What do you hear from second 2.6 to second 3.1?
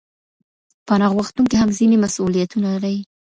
لري.